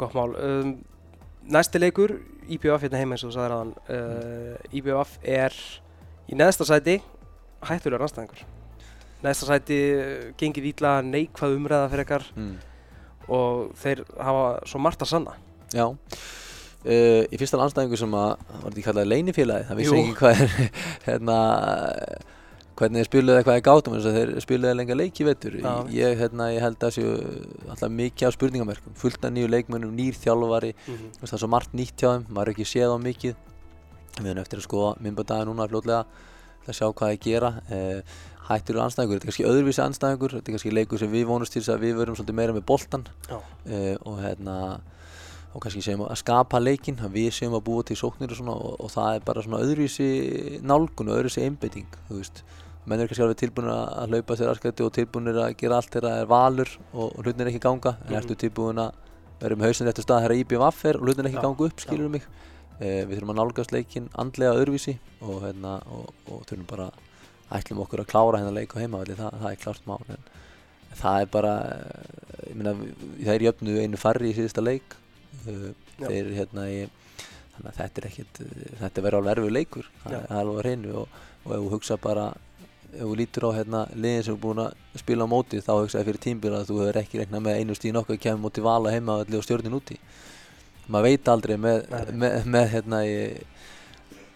[0.00, 0.32] Gott mál.
[0.40, 0.72] Um,
[1.50, 2.16] næsti leikur,
[2.48, 3.74] IBF hérna heima eins og þú sagðir aðan.
[3.90, 5.56] Uh, IBF er
[6.30, 6.96] í neðsta sæti
[7.68, 8.42] hættulegur anstæðingur.
[9.24, 12.52] Neðsta sæti uh, gengið ítla neikvað umræða fyrir ekkar mm.
[13.28, 15.36] og þeir hafa svo margt að sanna.
[15.76, 20.18] Já uh, Í fyrsta landstæðingu sem að var þetta ekki kallað leinifélagi, það vissi ekki
[20.22, 20.54] hvað er
[21.10, 21.40] hérna
[22.80, 25.58] hvernig þeir spiluðu eitthvað í gátum eins og þeir spiluðu lenga leiki vetur.
[25.60, 25.72] Já.
[25.94, 27.12] ég, hérna, ég held að séu
[27.68, 30.72] alltaf mikið af spurningamerkum fullt af nýju leikmönnum, nýr þjálfari.
[30.74, 31.20] Mm -hmm.
[31.20, 33.34] Það er svo margt nýtt hjá þeim, maður er ekki séð á mikið.
[34.20, 36.04] Við erum eftir að skoða minnbadaði núna fljótlega
[36.64, 37.50] til að sjá hvað það gera.
[37.70, 38.02] Eh,
[38.50, 41.54] hættur er anstæðingur, þetta er kannski öðruvísi anstæðingur þetta er kannski leikur sem við vonumst
[41.54, 44.56] til þess að við verum svolítið meira með boltan eh, og hérna
[45.50, 48.54] og kannski segjum að skapa leikinn að við séum að búa til sóknir og svona
[48.54, 50.08] og, og það er bara svona öðruvísi
[50.62, 51.98] nálgun og öðruvísi einbeiting
[52.90, 55.90] menn er kannski alveg tilbúinir að að hlaupa sér askætti og tilbúinir að gera allt
[55.94, 58.18] þegar það er valur og, og hlutin er ekki ganga en Mhm.
[58.20, 58.92] ertu tilbúin að
[59.40, 62.10] vera með hausinn eftir stað þegar IBVF er og hlutin ekki Já, ganga upp, skilur
[62.16, 62.24] mig
[62.80, 66.90] eh, við þurfum að nálgast leikinn andlega öðruvísi og, hérna, og, og þurfum bara
[67.50, 70.28] ætlum okkur að klára hennar leik á heimavalli, það, það er klárt mál en
[71.00, 72.74] það er bara eh, ég meina,
[73.24, 74.96] það er jöfnu einu farri í síðasta leik
[75.46, 76.06] Já.
[76.08, 76.78] þeir hérna í
[77.54, 78.40] þannig að þetta er ekkit
[78.80, 80.20] þetta verður alveg erfið leikur það Já.
[80.22, 82.24] er alveg á hreinu og, og ef þú hugsa bara
[82.90, 86.08] ef þú lítur á hérna liðin sem er búin að spila á móti þá hugsaði
[86.08, 88.94] fyrir tímbil að þú hefur ekki reiknað með einu stíðin okkar að kemur móti vala
[88.94, 89.98] heimavalli og stjórnin úti
[90.90, 93.16] maður veit aldrei með, með, með hérna í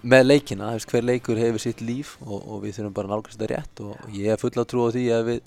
[0.04, 3.40] með leikina, veist, hver leikur hefur sitt líf og, og við þurfum bara að nálgast
[3.40, 5.40] þetta rétt og ég er full að trúa því ef við,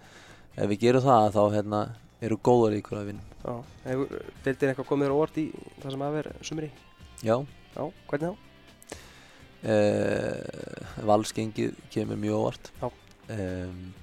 [0.57, 1.81] ef við gerum það þá hérna,
[2.25, 3.53] eru góða leikur að vinna.
[3.85, 5.45] Deildin eitthvað komið þér á orð í
[5.83, 6.71] það sem að vera sumri?
[7.21, 7.35] Já,
[7.77, 8.46] Já, hvernig þá?
[9.63, 12.71] Uh, valsgengið kemur mjög óvart.
[13.29, 13.93] Um,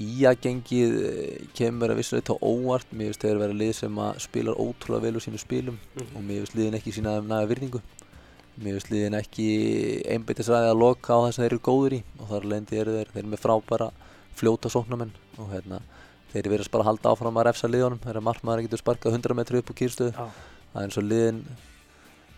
[0.00, 5.04] Íagengið eh, kemur að vissuleita óvart, mér finnst þeir vera lið sem að spilar ótrúlega
[5.04, 6.14] vel úr sínu spilum Mhm.
[6.16, 7.82] og mér finnst liðin ekki sína næga virðingu.
[8.64, 9.48] Mér finnst liðin ekki
[10.08, 13.08] einbeitisræði að loka á það sem þeir eru góður í og þar lendi eru þeir,
[13.12, 13.90] þeir eru með frábæra
[14.40, 15.82] fljóta sóknamenn og hérna
[16.32, 19.34] þeir eru verið bara að halda áfram að refsa liðunum þegar markmaður getur sparkað 100
[19.36, 21.44] metru upp úr kýrstöðu það er eins og liðin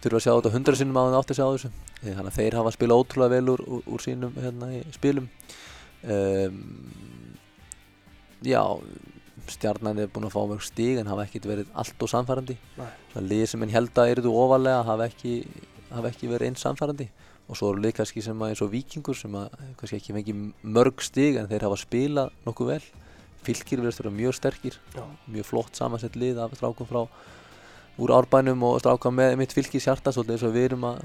[0.03, 1.73] þurfa að sjá þetta 100 sinnum á þeim átti að sjá þessu.
[2.03, 5.29] Þannig að þeir hafa spilað ótrúlega vel úr, úr, úr sínum hérna, í spilum.
[6.03, 6.61] Um,
[8.43, 8.63] já
[9.51, 13.27] stjarnan er búin að fá mörg stíg en hafa ekkert verið allt og samfærandi það
[13.27, 15.33] lið sem henn held að eru ofalega hafa ekki,
[15.91, 17.09] hafa ekki verið eins samfærandi
[17.49, 20.35] og svo eru lið kannski sem að eins og vikingur sem að kannski ekki fengi
[20.63, 22.83] mörg stíg en þeir hafa spilað nokkuð vel.
[23.43, 24.77] Fylgir verðast vera mjög sterkir.
[24.95, 25.03] Já,
[25.35, 27.03] mjög flott samansett lið af strákum frá
[28.01, 31.03] úr árbænum og strákum með mitt fylgis hjarta svolítið eins og við erum að,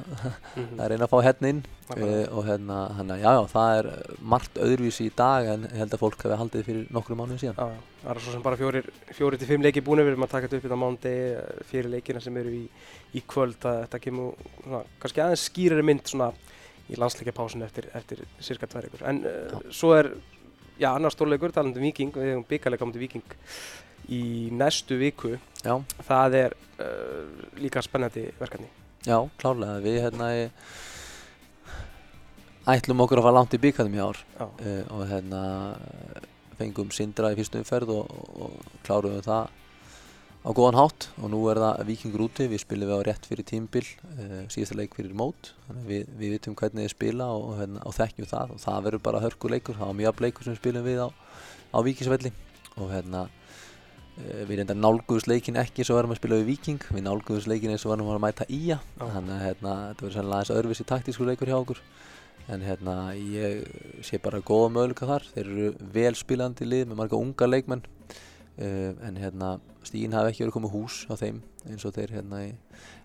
[0.56, 1.62] mhm, að reyna að fá hérna inn.
[1.88, 3.89] Uh, og hérna, hérna, já, já, það er
[4.34, 7.60] margt öðruvísi í dag en held að fólk hefði haldið fyrir nokkru mánuðin síðan.
[7.60, 10.34] Já, já, það er svo sem bara fjórir til fimm leiki búin við erum að
[10.34, 11.15] taka þetta upp í það mándi
[11.69, 12.63] fyrir leikina sem eru í,
[13.15, 13.60] í kvöld.
[13.63, 16.32] Að þetta kemur svona, kannski aðeins skýrari mynd svona
[16.88, 20.13] í landsleikjapásun eftir, eftir cirka tvær ykkur en uh, svo er,
[20.80, 23.36] já, annar stórleikur talandi um Viking, við hefum byggarleika mútið Viking
[24.13, 25.36] í næstu viku.
[25.63, 25.76] Já,
[26.08, 28.70] það er uh, líka spennandi verkefni.
[29.08, 30.48] Já, klárlega, við hérna í,
[32.67, 34.20] ætlum okkur að fara langt í byggarnum í ár.
[34.39, 35.43] Uh, og hérna
[36.58, 39.54] fengum Sindra í fyrstu umferð og, og, kláruðum það
[40.48, 41.10] á góðan hátt.
[41.22, 44.80] Og nú er það Víkingur úti, við spilum við á rétt fyrir tímbil uh, síðasta
[44.80, 45.54] leik fyrir mót.
[45.88, 48.56] Við, við vitum hvernig þið spila og, hérna, og þekkjum það.
[48.56, 51.10] Og það verður bara hörkuleikur, það var mjög leikur sem spilum við á,
[51.76, 52.34] á Víkingsvelli
[52.78, 53.28] og hérna
[54.17, 57.73] við reyndar nálguðus leikin ekki eins og varum að spila við Víking, við nálguðus leikin
[57.73, 58.80] eins og varum að mæta Ía.
[58.97, 61.82] Þannig að hérna, þetta verður sannlega aðeins öðruvísi taktískur leikur hjá okkur.
[62.49, 63.67] En hérna ég
[64.08, 65.25] sé bara góða möguleika þar.
[65.36, 67.84] Þeir eru vel spilandi lið með marga unga leikmenn.
[68.58, 72.39] Uh, en hérna stígin hafi ekki verið komið hús á þeim eins og þeir hérna
[72.47, 72.56] í-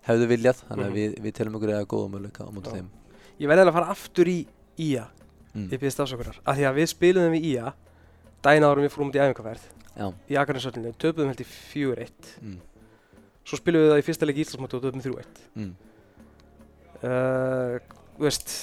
[0.09, 0.63] hefðu viljað.
[0.69, 0.97] Þannig að Mhm.
[0.97, 2.77] við, við telum okkur eða góða möguleika á móti Já.
[2.79, 2.89] þeim.
[3.43, 4.47] Ég verði eiginlega að fara aftur í
[4.79, 5.05] IA
[5.55, 5.69] mm.
[5.69, 7.35] ég byrðist afsökunar, af því að við spilum
[8.45, 12.59] daginn árum við fórum út í æfingarferð Já, í Akarnarsöldinu, töpuðum held í 4-1 mm.
[13.45, 15.73] svo spilum við það í fyrsta leik í Íslandsmóti og töpuðum 3-1 Mm.
[17.05, 17.77] uh,
[18.23, 18.55] veist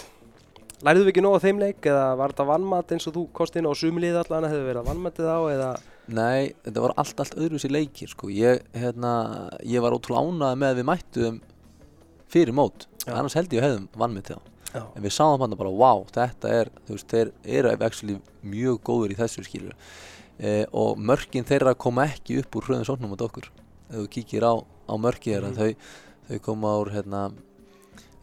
[0.86, 3.58] lærðu við ekki nóg á þeim leik eða var þetta vannmat eins og þú kost
[3.60, 5.72] inn á sumlið allan hefur verið að vannmatið á eða
[6.10, 8.32] Nei, þetta var allt, allt öðruvísi leikir sko.
[8.34, 9.12] ég, hérna,
[9.62, 11.36] ég var ótrúlega ánægð með að við mættum
[12.34, 13.12] fyrir mót Já.
[13.13, 14.42] annars held ég að hefðum vannmetið á
[14.73, 18.79] já, en við sáum hann bara, wow, þetta er þú veist, þeir eru actually mjög
[18.89, 19.73] góður í þessu skilur
[20.39, 23.49] eh, og mörkin þeirra koma ekki upp úr hröðum sóknum át okkur.
[23.89, 24.53] Ef þú kíkir á,
[24.88, 25.58] á mörki þeirra Mhm.
[25.60, 25.75] þau,
[26.29, 27.21] þau koma úr hérna,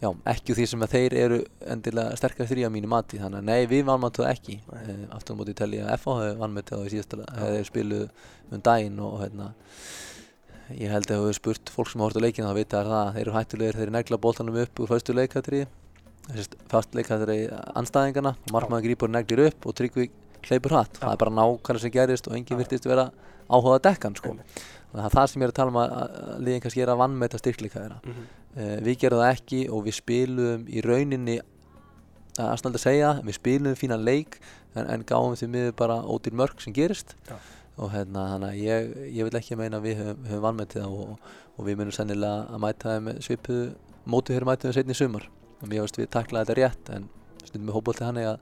[0.00, 3.38] já, ekki úr því sem að þeir eru endilega sterkar þrý að mínu mati þannig
[3.42, 4.59] að nei, við vannmættu það ekki.
[4.72, 7.32] Eh, aftur á móti telli að FH hefur vannmættu á í síðasta Já.
[7.37, 8.09] hefur þeir spiluð
[8.52, 9.52] um daginn og hérna
[10.76, 13.20] ég held að hefur spurt fólk sem horft á leikina þá vita það að þeir
[13.26, 15.14] eru hættulegir þeir negla boltanum upp úr fyrstu
[16.26, 20.10] leikatriði þessist fast leikatriði anstæðingana og markmaður grípur neglir upp og tryggvi
[20.46, 23.10] hleypur hratt það er bara nákvæmlega sem gerist og enginn virtist vera
[23.46, 24.34] áhugað dekkan sko.
[24.92, 25.92] Það er það sem ég er að tala um að,
[26.42, 28.28] liðin kannski er að vannmeta styrkleika þeirra mm -hmm.
[28.56, 31.40] uh, við gerum það ekki og við spilum í rauninni
[32.36, 34.40] að að segja, við spilum fínan leik
[34.74, 37.36] en, en gáum því miður bara ódýr mörg sem gerist Já.
[37.76, 40.92] og hérna, þannig að ég, ég vil ekki meina að við höfum, höfum vannmetið það
[40.92, 41.18] og,
[41.56, 43.66] og við munum sennilega að mæta þeim með svipuðu
[44.04, 45.28] mótið fyrir mætum við setni í sumar
[45.66, 47.09] og mér veist við taklaði þetta rétt en
[47.42, 48.38] stundum við hópolti hann að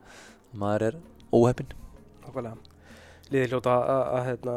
[0.55, 1.01] maður er
[1.35, 1.73] óheppinn
[2.25, 2.57] Nákvæmlega.
[3.33, 4.55] Liðið hljóta að, að hérna,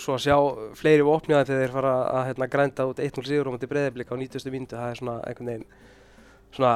[0.00, 0.36] svo að sjá
[0.80, 4.20] fleiri vopniða þegar þeir fara að hérna, grænda út 1-0 sigur á móti breyðablika á
[4.20, 4.52] 90.
[4.54, 5.66] mínútu, það er svona einhvern veginn
[6.50, 6.72] svona,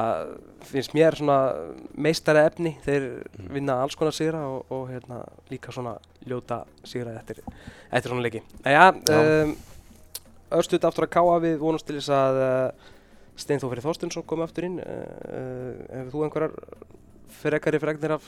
[0.69, 1.37] finnst mér svona
[1.97, 3.49] meistara efni, þeir Mm.
[3.57, 7.41] vinna alls konar sigra og, og hérna, líka svona ljóta sigra eftir,
[7.91, 8.41] eftir svona leiki.
[8.63, 9.43] Jæja, Já.
[9.43, 9.55] um,
[10.55, 12.93] aftur að káa við vonast til þess að uh,
[13.39, 16.53] Steinþór Fyrir Þorstinsson komi aftur inn, uh, uh, hefur þú einhverjar
[17.41, 18.27] frekari fregnir af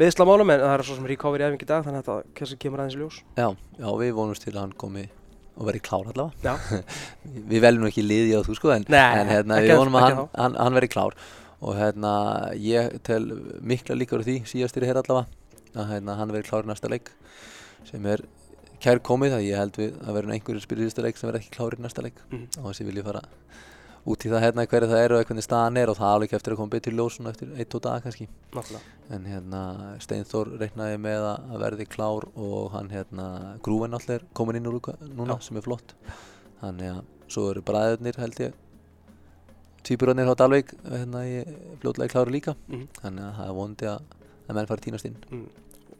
[0.00, 2.96] meðslamálum en það er svo sem recovery æfing í dag þannig að þetta kemur aðeins
[2.96, 3.18] í ljós.
[3.36, 5.04] Já, já, við vonumst til að hann komi
[5.52, 6.82] og verði klár allavega.
[7.52, 10.20] Við veljum ekki liði á þú sko en, Nei, en hérna, við vonum að hann,
[10.32, 11.16] hann, hann verði klár.
[11.62, 12.12] Og hérna,
[12.58, 13.22] ég tel
[13.60, 15.28] mikla líkur á því síðastir hér allavega
[15.76, 17.12] að hérna, hann verði klár í næsta leik
[17.88, 18.24] sem er
[18.82, 21.44] kær komið að ég held við að verður einhverjir spyrir í næsta leik sem verður
[21.44, 22.24] ekki klár í næsta leik.
[22.30, 22.48] Mhm.
[22.62, 23.22] og þessi vil ég fara
[24.02, 26.54] út í það hérna hverju það eru og hvernig staðan er og það alveg eftir
[26.54, 28.26] að koma betur í ljós svona eftir 1-2 daga kannski.
[28.56, 29.60] Náttúrulega en hérna
[30.02, 33.26] Steinþór reiknaði með að verði klár og hann hérna
[33.62, 35.42] Grúven alltaf er komin inn úr Úka- núna Já.
[35.48, 35.94] sem er flott.
[36.62, 38.52] Þannig að svo eru bræðurnir held ég.
[39.82, 41.42] Tvíburarnir á Dalvik hérna í
[41.82, 42.56] fljótlega klári líka.
[42.68, 42.88] Mhm.
[43.02, 44.00] þannig að það er vondi að,
[44.48, 45.16] að menn fari tínast inn.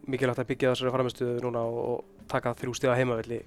[0.07, 3.41] Mikilvægt að byggja þessari framistuðu núna og, og taka þrjú heimavelli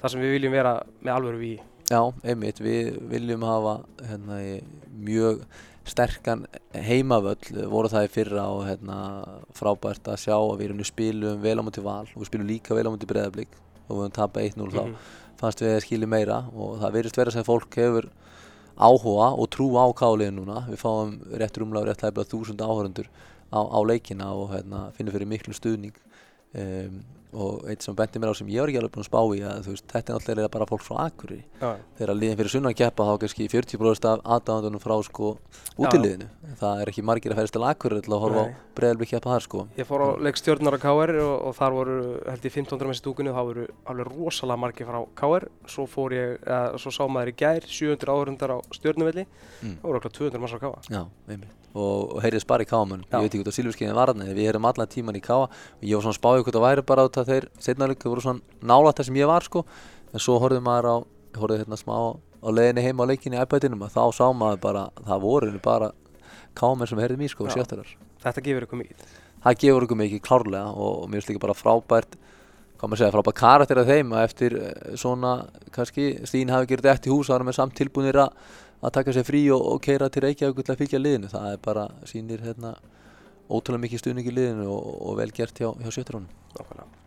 [0.00, 1.58] þar sem við viljum vera með alvöru við
[1.90, 3.72] Já, einmitt, við viljum hafa
[4.06, 4.60] hérna, í
[4.94, 5.40] mjög
[5.90, 7.40] sterkan heimavöll,
[7.72, 8.98] voru það í fyrra og hérna,
[9.58, 12.76] frábært að sjá að við erum spilum vel á múti val og við spilum líka
[12.78, 13.56] vel á múti breðablík
[13.88, 14.94] og við höfum tapað 1-0 þá, Mhm.
[15.40, 18.06] fannst við að skilja meira og það virðist vera sem fólk hefur
[18.78, 23.08] áhuga og trú á káliðin núna, við fáum rétt rúmlega rétt hæfla þúsund áhörundur
[23.50, 25.96] á, á leikina og hérna, finnum fyrir miklu stuðning.
[26.54, 29.20] Um, og eitt sem benti mér á sem ég var ekki alveg búinn að spá
[29.36, 31.44] í að veist, þetta er náttúrulega bara fólk frá Akureyri.
[31.60, 35.30] Já, þegar liðin fyrir sunnan keppa þá kannski 40% af aðdáðandunum frá sko
[35.78, 36.28] útiliðinu
[36.60, 38.56] það er ekki margir að ferðast til Akureyri til að horfa Nei.
[38.56, 39.64] á breyðalbi keppa þar sko.
[39.78, 43.00] Ég fór á leik stjórnar á KR og, og þar voru held ég 1500 með
[43.00, 47.02] stúkunni og það voru alveg rosalega margir frá KR svo fór ég, eða, svo sá
[47.06, 49.26] maður í gær 700 áhörundar á stjórnuvelli
[49.60, 49.74] Mm.
[49.82, 51.42] það voru okkur 200 manns á KR
[51.74, 53.18] og, og heyrðist bara í Já.
[53.20, 55.84] ég veit ekki hvort að Silfurskeiðin var þarna við erum allan tíman í káa og
[55.84, 58.60] ég var svona spáðið hvort það væri bara út að þeir setna líka voru svona
[58.64, 59.64] nálægt það sem ég var sko.
[60.10, 60.96] En svo horfði maður á
[61.38, 61.96] horfði hérna smá
[62.40, 65.90] á leiðinni heima á leikinni í iPadinum og þá sá maður bara það voru bara
[66.56, 67.58] kámen sem heyrði mér sko Já.
[67.58, 69.04] sjöttarar Þetta gefur ykkur mikið.
[69.40, 72.16] Það gefur okkur mikið klárlega og, og mér finnst líka bara frábært
[72.80, 75.32] hvað maður segja, frábært karakter af þeim að eftir eh, svona,
[75.72, 78.44] kannski Stín hafi gerð rétt í hús og það er með samt tilbúinir að
[78.80, 81.60] að taka sér frí og, og keira til Reykjavík til að fylgja liðinu, það er
[81.64, 82.72] bara sýnir hérna
[83.50, 86.99] ótrúlega mikið stuðning í liðinu og, og vel gert hjá, hjá Nákvæmlega.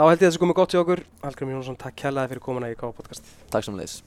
[0.00, 1.00] Þá held ég að þessu komið gott hjá okkur.
[1.20, 3.26] Hallgrim Jónsson, takk kærlega fyrir komuna í KF podcast.
[3.52, 3.98] Takk sem leis